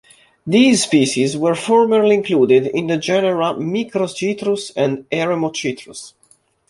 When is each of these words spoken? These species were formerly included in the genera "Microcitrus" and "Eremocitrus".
These 0.47 0.81
species 0.85 1.37
were 1.37 1.53
formerly 1.53 2.15
included 2.15 2.65
in 2.65 2.87
the 2.87 2.97
genera 2.97 3.53
"Microcitrus" 3.53 4.71
and 4.75 5.07
"Eremocitrus". 5.11 6.13